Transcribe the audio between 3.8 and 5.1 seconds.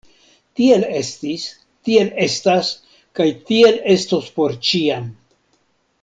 estos por ĉiam!